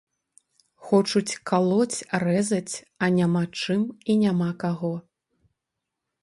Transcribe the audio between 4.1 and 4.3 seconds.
і